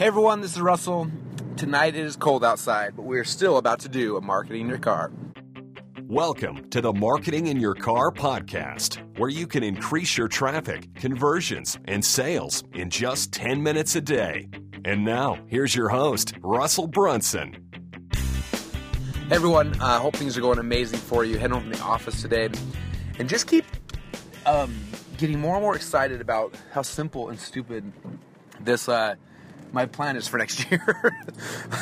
[0.00, 1.10] Hey everyone, this is Russell.
[1.58, 4.78] Tonight it is cold outside, but we're still about to do a marketing in your
[4.78, 5.12] car.
[6.04, 11.78] Welcome to the Marketing in Your Car podcast, where you can increase your traffic, conversions,
[11.84, 14.48] and sales in just 10 minutes a day.
[14.86, 17.62] And now, here's your host, Russell Brunson.
[18.14, 21.36] Hey everyone, I uh, hope things are going amazing for you.
[21.36, 22.48] Heading home from the office today,
[23.18, 23.66] and just keep
[24.46, 24.74] um,
[25.18, 27.92] getting more and more excited about how simple and stupid
[28.60, 29.16] this uh,
[29.72, 31.14] my plan is for next year.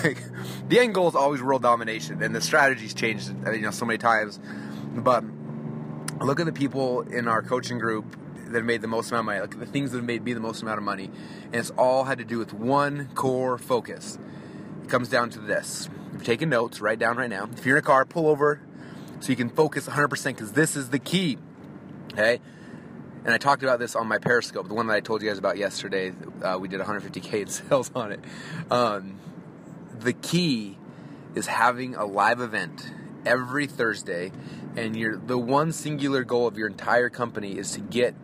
[0.02, 0.23] like
[0.69, 3.84] the end goal is always world domination, and the strategy's changed uh, you know so
[3.84, 4.38] many times.
[4.95, 5.24] But
[6.20, 8.16] look at the people in our coaching group
[8.48, 9.41] that made the most amount of money.
[9.41, 11.11] Look at the things that made me the most amount of money,
[11.45, 14.19] and it's all had to do with one core focus.
[14.83, 17.48] It comes down to this If you're taking notes, write down right now.
[17.56, 18.61] If you're in a car, pull over
[19.20, 21.39] so you can focus 100% because this is the key.
[22.12, 22.41] Okay?
[23.28, 25.36] And I talked about this on my Periscope, the one that I told you guys
[25.36, 26.14] about yesterday.
[26.42, 28.20] Uh, we did 150K in sales on it.
[28.70, 29.19] Um,
[29.98, 30.78] the key
[31.34, 32.91] is having a live event
[33.27, 34.33] every Thursday,
[34.78, 38.14] and your the one singular goal of your entire company is to get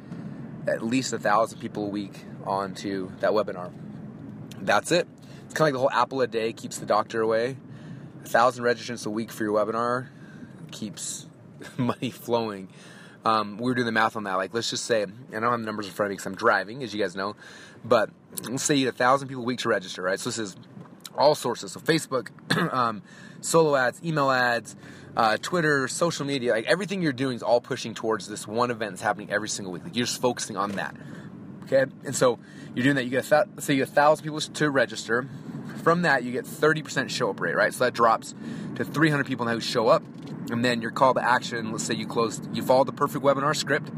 [0.67, 3.73] at least a thousand people a week onto that webinar.
[4.59, 5.07] That's it.
[5.45, 7.59] It's kind of like the whole apple a day keeps the doctor away
[8.25, 10.07] a thousand registrants a week for your webinar
[10.71, 11.27] keeps
[11.77, 12.69] money flowing.
[13.25, 14.35] Um, we were doing the math on that.
[14.35, 16.35] Like, let's just say, I don't have the numbers in front of me because I'm
[16.35, 17.37] driving, as you guys know,
[17.85, 18.11] but
[18.49, 20.21] let's say you get a thousand people a week to register, right?
[20.21, 20.57] So this is
[21.17, 21.73] all sources.
[21.73, 22.29] So Facebook,
[22.73, 23.03] um,
[23.41, 24.77] solo ads, email ads,
[25.17, 28.93] uh, Twitter, social media, like everything you're doing is all pushing towards this one event
[28.93, 29.85] that's happening every single week.
[29.85, 30.97] Like you're just focusing on that.
[31.65, 32.39] Okay, and so
[32.75, 33.05] you're doing that.
[33.05, 35.27] You get a th- say you get a thousand people to register.
[35.83, 37.73] From that, you get 30% show up rate, right?
[37.73, 38.35] So that drops
[38.77, 40.03] to 300 people now who show up.
[40.51, 43.57] And then your call to action, let's say you closed, you followed the perfect webinar
[43.57, 43.91] script.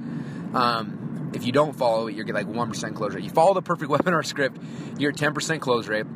[0.55, 3.25] Um, if you don't follow it, you get like 1% close rate.
[3.25, 4.61] You follow the perfect webinar script,
[4.98, 6.06] you're at 10% close rate.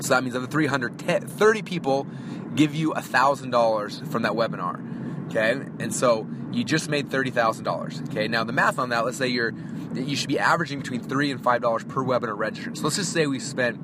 [0.00, 2.06] So that means of the 300, 30 people
[2.54, 4.94] give you $1,000 from that webinar.
[5.26, 8.00] Okay, and so you just made thirty thousand dollars.
[8.10, 9.04] Okay, now the math on that.
[9.04, 9.52] Let's say you're
[9.94, 12.76] you should be averaging between three and five dollars per webinar registrant.
[12.76, 13.78] So let's just say we spent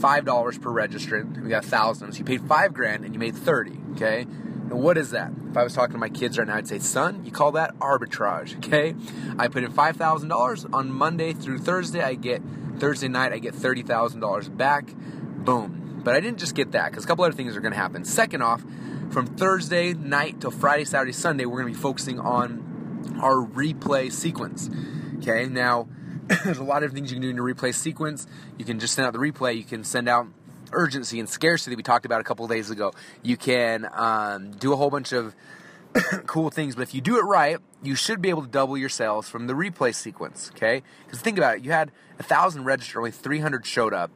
[0.00, 1.42] five dollars per registrant.
[1.42, 2.12] We got a thousand.
[2.12, 3.78] So you paid five grand and you made thirty.
[3.92, 4.24] Okay.
[4.68, 5.30] What is that?
[5.50, 7.78] If I was talking to my kids right now, I'd say, son, you call that
[7.78, 8.56] arbitrage.
[8.66, 8.94] Okay.
[9.38, 12.02] I put in five thousand dollars on Monday through Thursday.
[12.02, 12.42] I get
[12.78, 13.32] Thursday night.
[13.32, 14.92] I get thirty thousand dollars back.
[14.94, 16.00] Boom.
[16.04, 18.04] But I didn't just get that because a couple other things are going to happen.
[18.04, 18.62] Second off,
[19.10, 24.12] from Thursday night till Friday, Saturday, Sunday, we're going to be focusing on our replay
[24.12, 24.68] sequence.
[25.18, 25.88] Okay, now
[26.44, 28.26] there's a lot of things you can do in your replay sequence.
[28.58, 29.56] You can just send out the replay.
[29.56, 30.26] You can send out
[30.72, 32.92] urgency and scarcity we talked about a couple days ago.
[33.22, 35.34] You can um, do a whole bunch of
[36.26, 38.88] cool things, but if you do it right, you should be able to double your
[38.88, 40.50] sales from the replay sequence.
[40.54, 44.10] Okay, because think about it, you had a thousand registered, only 300 showed up.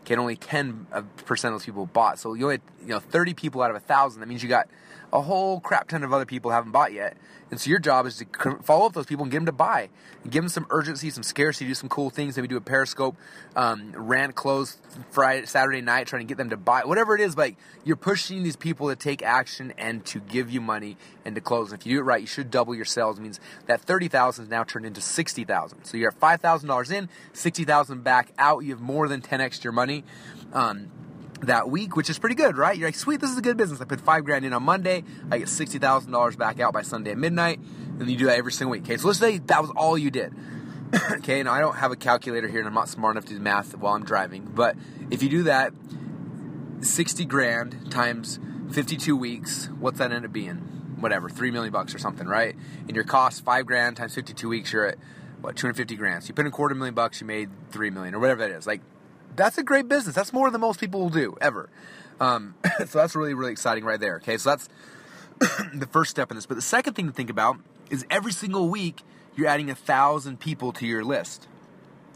[0.00, 2.18] Okay, and only 10% of those people bought.
[2.18, 4.20] So you only had, you know 30 people out of a thousand.
[4.20, 4.68] That means you got
[5.12, 7.16] a whole crap ton of other people haven't bought yet.
[7.50, 9.90] And so your job is to follow up those people and get them to buy.
[10.22, 12.34] And give them some urgency, some scarcity, do some cool things.
[12.34, 13.14] Maybe do a Periscope
[13.54, 14.78] um, rant close
[15.10, 16.84] Friday, Saturday night, trying to get them to buy.
[16.84, 20.62] Whatever it is, like you're pushing these people to take action and to give you
[20.62, 20.96] money
[21.26, 21.72] and to close.
[21.72, 23.18] And if you do it right, you should double your sales.
[23.18, 25.84] It means that thirty thousand is now turned into sixty thousand.
[25.84, 28.64] So you're at five thousand dollars in, sixty thousand back out.
[28.64, 30.04] You have more than ten x your money.
[30.54, 30.90] Um,
[31.42, 32.76] that week, which is pretty good, right?
[32.76, 33.80] You're like, sweet, this is a good business.
[33.80, 36.82] I put five grand in on Monday, I get sixty thousand dollars back out by
[36.82, 37.58] Sunday at midnight,
[37.98, 38.82] and you do that every single week.
[38.84, 40.32] Okay, so let's say that was all you did.
[41.12, 43.40] okay, now I don't have a calculator here, and I'm not smart enough to do
[43.40, 44.76] math while I'm driving, but
[45.10, 45.72] if you do that,
[46.80, 48.38] sixty grand times
[48.70, 50.56] fifty-two weeks, what's that end up being?
[51.00, 52.54] Whatever, three million bucks or something, right?
[52.86, 54.98] And your cost five grand times fifty-two weeks, you're at
[55.40, 56.22] what 250 grand.
[56.22, 58.54] So you put in a quarter million bucks, you made three million or whatever that
[58.54, 58.66] is.
[58.66, 58.80] Like
[59.36, 60.14] that's a great business.
[60.14, 61.68] That's more than most people will do ever.
[62.20, 62.54] Um,
[62.86, 64.16] so that's really, really exciting right there.
[64.16, 64.68] Okay, so that's
[65.74, 66.46] the first step in this.
[66.46, 67.58] But the second thing to think about
[67.90, 69.02] is every single week
[69.34, 71.48] you're adding a thousand people to your list.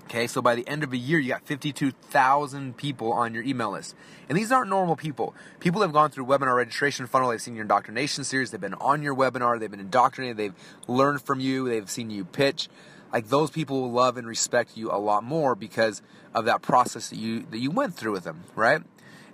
[0.06, 3.72] Okay, so by the end of a year, you got 52,000 people on your email
[3.72, 3.96] list.
[4.28, 5.34] And these aren't normal people.
[5.58, 9.02] People have gone through webinar registration funnel, they've seen your indoctrination series, they've been on
[9.02, 10.54] your webinar, they've been indoctrinated, they've
[10.86, 12.68] learned from you, they've seen you pitch,
[13.12, 16.02] like those people will love and respect you a lot more because
[16.34, 18.82] of that process that you that you went through with them, right?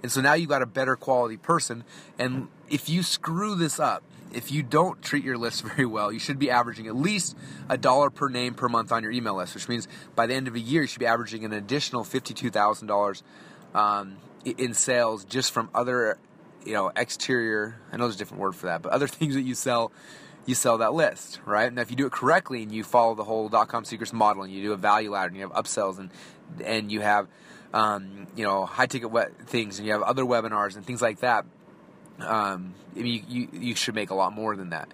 [0.02, 1.84] And so now you've got a better quality person.
[2.18, 4.02] And if you screw this up,
[4.32, 7.36] if you don't treat your list very well, you should be averaging at least
[7.68, 10.48] a dollar per name per month on your email list, which means by the end
[10.48, 13.22] of a year, you should be averaging an additional fifty-two thousand um, dollars
[14.44, 16.18] in sales just from other,
[16.64, 17.76] you know, exterior.
[17.92, 19.92] I know there's a different word for that, but other things that you sell
[20.46, 21.72] you sell that list, right?
[21.72, 24.42] Now, if you do it correctly and you follow the whole dot com secrets model
[24.42, 26.10] and you do a value ladder and you have upsells and
[26.64, 27.28] and you have
[27.74, 29.10] um, you know, high ticket
[29.46, 31.44] things, and you have other webinars and things like that,
[32.20, 34.88] um, you, you, you should make a lot more than that.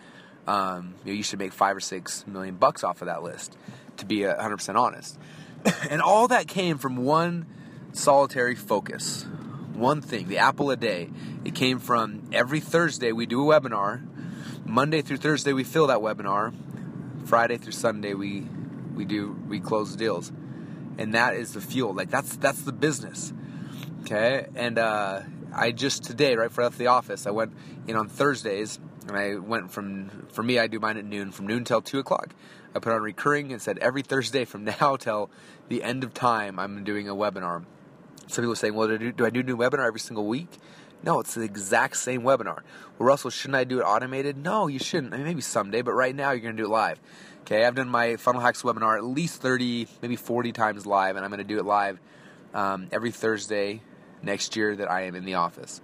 [0.46, 3.56] Um, you, know, you should make five or six million bucks off of that list,
[3.98, 5.18] to be hundred percent honest.
[5.90, 7.46] and all that came from one
[7.92, 9.26] solitary focus,
[9.74, 11.10] one thing, the apple a day.
[11.44, 14.02] It came from every Thursday we do a webinar.
[14.68, 16.54] Monday through Thursday we fill that webinar.
[17.24, 18.46] Friday through Sunday we
[18.94, 20.30] we do we close deals,
[20.98, 21.94] and that is the fuel.
[21.94, 23.32] Like that's that's the business.
[24.02, 25.22] Okay, and uh,
[25.54, 27.52] I just today, right left the office, I went
[27.86, 31.46] in on Thursdays, and I went from for me, I do mine at noon, from
[31.46, 32.34] noon till two o'clock.
[32.74, 35.30] I put on recurring and said every Thursday from now till
[35.68, 37.64] the end of time, I'm doing a webinar.
[38.26, 40.50] Some people saying, well, do I do, do I do new webinar every single week?
[41.02, 42.62] No, it's the exact same webinar.
[42.98, 44.36] Well, Russell, shouldn't I do it automated?
[44.36, 45.14] No, you shouldn't.
[45.14, 47.00] I mean, maybe someday, but right now you're going to do it live.
[47.42, 51.24] Okay, I've done my Funnel Hacks webinar at least 30, maybe 40 times live, and
[51.24, 51.98] I'm going to do it live
[52.52, 53.80] um, every Thursday
[54.22, 55.80] next year that I am in the office.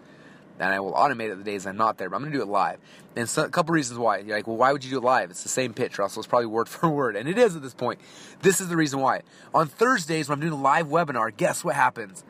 [0.58, 2.42] And I will automate it the days I'm not there, but I'm going to do
[2.42, 2.78] it live.
[3.16, 4.18] And so, a couple reasons why.
[4.18, 5.30] You're like, well, why would you do it live?
[5.30, 6.20] It's the same pitch, Russell.
[6.20, 7.16] It's probably word for word.
[7.16, 8.00] And it is at this point.
[8.42, 9.22] This is the reason why.
[9.54, 12.24] On Thursdays, when I'm doing a live webinar, guess what happens?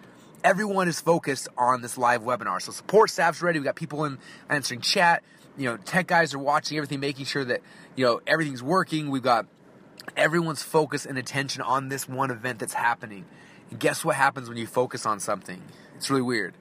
[0.45, 2.61] Everyone is focused on this live webinar.
[2.61, 3.59] So support staff's ready.
[3.59, 4.19] We got people in
[4.51, 5.23] answering chat.
[5.57, 7.63] You know, tech guys are watching everything, making sure that,
[7.97, 9.11] you know, everything's working.
[9.11, 9.47] We've got
[10.19, 13.25] everyone's focus and attention on this one event that's happening.
[13.71, 15.63] And guess what happens when you focus on something?
[15.97, 16.55] It's really weird.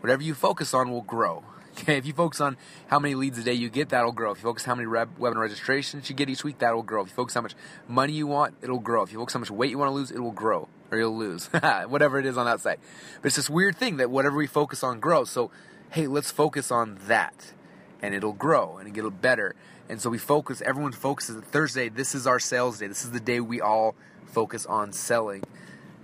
[0.00, 1.42] Whatever you focus on will grow.
[1.78, 2.58] Okay, if you focus on
[2.88, 4.32] how many leads a day you get, that'll grow.
[4.32, 7.02] If you focus how many web, webinar registrations you get each week, that'll grow.
[7.02, 7.54] If you focus how much
[7.88, 9.02] money you want, it'll grow.
[9.02, 11.16] If you focus how much weight you want to lose, it will grow, or you'll
[11.16, 11.46] lose.
[11.88, 12.78] Whatever it is on that side.
[13.22, 15.30] But it's this weird thing that whatever we focus on grows.
[15.30, 15.50] So,
[15.90, 17.52] hey, let's focus on that,
[18.02, 19.54] and it'll grow and it'll get better.
[19.88, 20.62] And so we focus.
[20.62, 21.42] Everyone focuses.
[21.44, 22.86] Thursday, this is our sales day.
[22.86, 23.94] This is the day we all
[24.26, 25.42] focus on selling.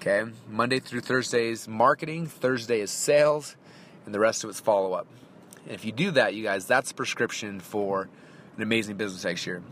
[0.00, 2.26] Okay, Monday through Thursday is marketing.
[2.26, 3.56] Thursday is sales,
[4.04, 5.06] and the rest of it's follow up.
[5.64, 8.08] And if you do that, you guys, that's prescription for
[8.56, 9.62] an amazing business next year.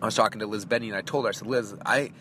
[0.00, 2.12] I was talking to Liz Benny, and I told her, I said, Liz, I,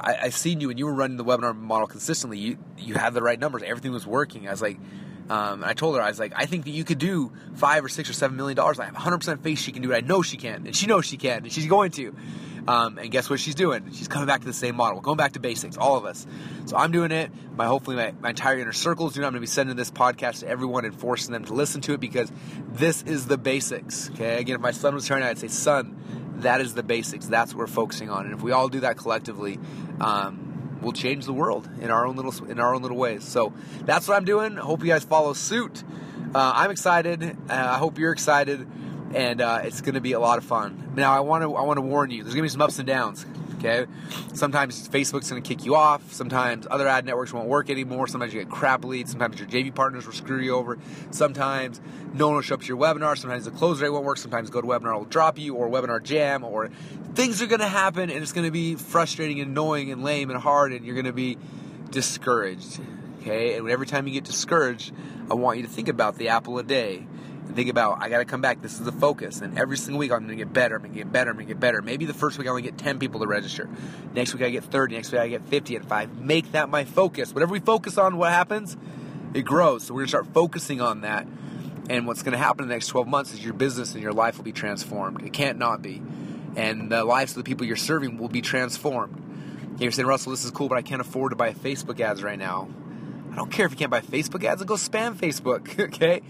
[0.00, 2.38] I, I seen you and you were running the webinar model consistently.
[2.38, 3.62] You, you had the right numbers.
[3.64, 4.48] Everything was working.
[4.48, 4.78] I was like,
[5.28, 7.88] um, I told her, I was like, I think that you could do five or
[7.88, 8.80] six or seven million dollars.
[8.80, 9.96] I have 100% faith she can do it.
[9.96, 12.14] I know she can, and she knows she can, and she's going to.
[12.66, 13.90] Um, and guess what she's doing?
[13.92, 16.26] She's coming back to the same model, going back to basics, all of us.
[16.66, 17.30] So I'm doing it.
[17.56, 19.24] My hopefully my, my entire inner circle is doing.
[19.24, 19.26] It.
[19.26, 21.94] I'm going to be sending this podcast to everyone and forcing them to listen to
[21.94, 22.30] it because
[22.68, 24.10] this is the basics.
[24.10, 24.38] Okay.
[24.38, 25.99] Again, if my son was here, I'd say, son,
[26.42, 27.26] that is the basics.
[27.26, 28.26] That's what we're focusing on.
[28.26, 29.58] And if we all do that collectively,
[30.00, 33.24] um, we'll change the world in our own little in our own little ways.
[33.24, 33.52] So
[33.82, 34.56] that's what I'm doing.
[34.56, 35.84] Hope you guys follow suit.
[36.34, 37.22] Uh, I'm excited.
[37.22, 38.66] Uh, I hope you're excited
[39.14, 40.92] and uh, it's going to be a lot of fun.
[40.94, 42.22] Now, I want to I want to warn you.
[42.22, 43.26] There's going to be some ups and downs.
[43.60, 43.84] Okay,
[44.32, 46.14] sometimes Facebook's going to kick you off.
[46.14, 48.06] Sometimes other ad networks won't work anymore.
[48.06, 49.10] Sometimes you get crap leads.
[49.10, 50.78] Sometimes your JV partners will screw you over.
[51.10, 51.78] Sometimes
[52.14, 53.18] no one will show up to your webinar.
[53.18, 54.16] Sometimes the close rate won't work.
[54.16, 56.70] Sometimes GoToWebinar will drop you, or WebinarJam, or
[57.14, 60.30] things are going to happen, and it's going to be frustrating, and annoying, and lame,
[60.30, 61.36] and hard, and you're going to be
[61.90, 62.80] discouraged.
[63.20, 64.94] Okay, and every time you get discouraged,
[65.30, 67.06] I want you to think about the apple a day
[67.50, 68.62] and think about I got to come back.
[68.62, 70.76] This is the focus, and every single week I'm going to get better.
[70.76, 71.30] I'm going to get better.
[71.30, 71.82] I'm going to get better.
[71.82, 73.68] Maybe the first week I only get 10 people to register.
[74.14, 74.94] Next week I get 30.
[74.94, 75.74] Next week I get 50.
[75.74, 78.76] And I make that my focus, whatever we focus on, what happens?
[79.34, 79.84] It grows.
[79.84, 81.26] So we're going to start focusing on that.
[81.88, 84.12] And what's going to happen in the next 12 months is your business and your
[84.12, 85.22] life will be transformed.
[85.22, 86.00] It can't not be.
[86.54, 89.76] And the lives of the people you're serving will be transformed.
[89.80, 92.38] You're saying, Russell, this is cool, but I can't afford to buy Facebook ads right
[92.38, 92.68] now.
[93.32, 96.22] I don't care if you can't buy Facebook ads and go spam Facebook, okay?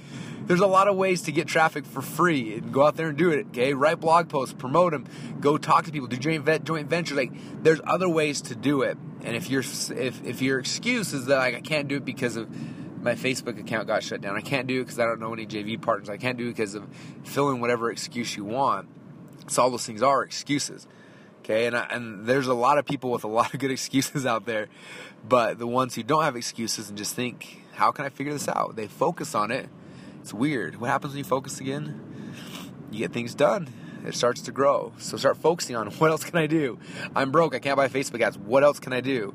[0.47, 3.17] There's a lot of ways to get traffic for free and go out there and
[3.17, 3.73] do it, okay?
[3.73, 5.07] Write blog posts, promote them,
[5.41, 7.17] go talk to people, do joint, joint ventures.
[7.17, 8.99] Like, there's other ways to do it.
[9.23, 12.37] And if your if, if your excuse is that like, I can't do it because
[12.37, 12.49] of
[13.03, 15.47] my Facebook account got shut down, I can't do it because I don't know any
[15.47, 16.85] JV partners, I can't do it because of
[17.25, 18.89] fill in whatever excuse you want.
[19.49, 20.87] So all those things are excuses.
[21.51, 24.25] Okay, and, I, and there's a lot of people with a lot of good excuses
[24.25, 24.69] out there,
[25.29, 28.47] but the ones who don't have excuses and just think, how can I figure this
[28.47, 28.77] out?
[28.77, 29.69] They focus on it.
[30.21, 30.81] It's weird.
[30.81, 32.35] What happens when you focus again?
[32.93, 33.69] You get things done.
[34.07, 34.93] It starts to grow.
[34.99, 36.79] So start focusing on what else can I do?
[37.17, 37.53] I'm broke.
[37.57, 38.39] I can't buy Facebook ads.
[38.39, 39.35] What else can I do?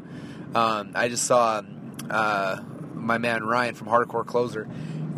[0.54, 1.64] Um, I just saw
[2.10, 2.62] uh,
[2.94, 4.70] my man Ryan from Hardcore Closer.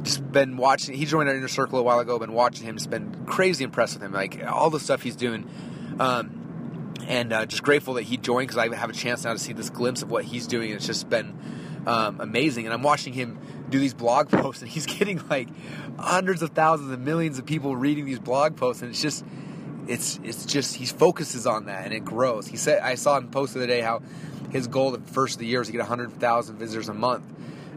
[0.01, 0.95] Just been watching.
[0.95, 2.17] He joined our inner circle a while ago.
[2.17, 2.75] Been watching him.
[2.75, 4.13] Just been crazy impressed with him.
[4.13, 5.47] Like all the stuff he's doing.
[5.99, 6.37] Um,
[7.07, 9.53] and uh, just grateful that he joined because I have a chance now to see
[9.53, 10.71] this glimpse of what he's doing.
[10.71, 11.37] It's just been
[11.87, 15.47] um, amazing, and I'm watching him do these blog posts, and he's getting like
[15.97, 19.25] hundreds of thousands and millions of people reading these blog posts, and it's just,
[19.87, 22.45] it's it's just he focuses on that, and it grows.
[22.45, 24.01] He said I saw him post the other day how
[24.51, 27.25] his goal the first of the year is to get 100,000 visitors a month.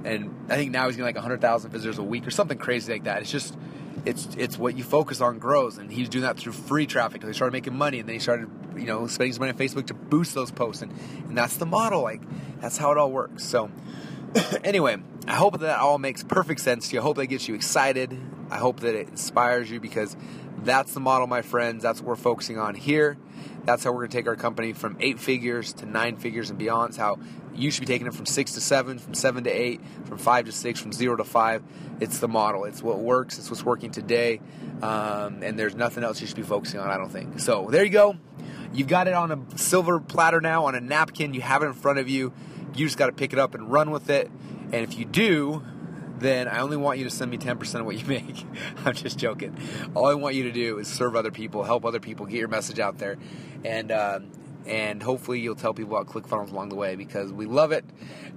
[0.05, 3.05] and I think now he's getting like 100,000 visitors a week or something crazy like
[3.05, 3.23] that.
[3.23, 3.57] It's just
[4.05, 7.23] it's it's what you focus on grows, and he's doing that through free traffic.
[7.23, 9.87] They started making money, and then he started you know spending some money on Facebook
[9.89, 10.93] to boost those posts, and
[11.29, 12.03] and that's the model.
[12.03, 12.23] Like
[12.61, 13.45] that's how it all works.
[13.45, 13.71] So
[14.65, 17.01] anyway, I hope that all makes perfect sense to you.
[17.01, 18.19] I hope that gets you excited.
[18.51, 20.17] I hope that it inspires you because
[20.65, 21.83] that's the model, my friends.
[21.83, 23.17] That's what we're focusing on here.
[23.65, 26.59] That's how we're going to take our company from eight figures to nine figures and
[26.59, 26.91] beyond.
[26.91, 27.19] It's how
[27.55, 30.47] you should be taking it from six to seven, from seven to eight, from five
[30.47, 31.63] to six, from zero to five.
[32.01, 32.65] It's the model.
[32.65, 33.39] It's what works.
[33.39, 34.41] It's what's working today.
[34.83, 37.41] Um, and there's nothing else you should be focusing on, I don't think.
[37.41, 38.17] So there you go.
[38.73, 41.35] You've got it on a silver platter now, on a napkin.
[41.35, 42.33] You have it in front of you.
[42.75, 44.31] You just got to pick it up and run with it.
[44.73, 45.65] And if you do,
[46.21, 48.45] then I only want you to send me 10% of what you make.
[48.85, 49.57] I'm just joking.
[49.95, 52.49] All I want you to do is serve other people, help other people, get your
[52.49, 53.19] message out there,
[53.65, 54.21] and uh,
[54.67, 57.85] and hopefully you'll tell people about ClickFunnels along the way because we love it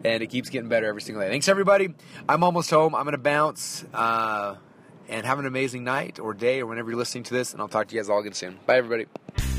[0.05, 1.29] and it keeps getting better every single day.
[1.29, 1.93] Thanks everybody.
[2.27, 2.95] I'm almost home.
[2.95, 3.85] I'm gonna bounce.
[3.93, 4.55] Uh,
[5.09, 7.67] and have an amazing night or day or whenever you're listening to this, and I'll
[7.67, 8.57] talk to you guys all again soon.
[8.65, 9.52] Bye, everybody.